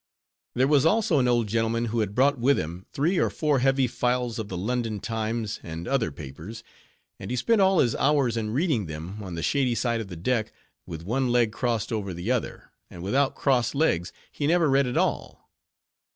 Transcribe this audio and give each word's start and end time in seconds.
There 0.55 0.67
was 0.67 0.83
also 0.83 1.19
an 1.19 1.27
old 1.27 1.45
gentleman, 1.45 1.85
who 1.85 1.99
had 1.99 2.15
brought 2.15 2.39
with 2.39 2.57
him 2.57 2.87
three 2.91 3.19
or 3.19 3.29
four 3.29 3.59
heavy 3.59 3.85
files 3.85 4.39
of 4.39 4.47
the 4.47 4.57
London 4.57 4.99
Times, 4.99 5.59
and 5.61 5.87
other 5.87 6.11
papers; 6.11 6.63
and 7.19 7.29
he 7.29 7.37
spent 7.37 7.61
all 7.61 7.77
his 7.77 7.93
hours 7.93 8.35
in 8.35 8.49
reading 8.49 8.87
them, 8.87 9.21
on 9.21 9.35
the 9.35 9.43
shady 9.43 9.75
side 9.75 10.01
of 10.01 10.07
the 10.07 10.15
deck, 10.15 10.51
with 10.87 11.03
one 11.03 11.31
leg 11.31 11.51
crossed 11.51 11.93
over 11.93 12.15
the 12.15 12.31
other; 12.31 12.71
and 12.89 13.03
without 13.03 13.35
crossed 13.35 13.75
legs, 13.75 14.11
he 14.31 14.47
never 14.47 14.71
read 14.71 14.87
at 14.87 14.97
all. 14.97 15.51